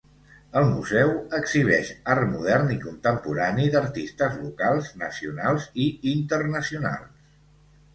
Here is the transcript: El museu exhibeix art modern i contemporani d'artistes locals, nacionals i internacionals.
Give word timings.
El 0.61 0.69
museu 0.69 1.11
exhibeix 1.39 1.91
art 2.15 2.25
modern 2.33 2.73
i 2.77 2.79
contemporani 2.87 3.69
d'artistes 3.79 4.43
locals, 4.49 4.93
nacionals 5.07 5.73
i 5.87 5.91
internacionals. 6.19 7.35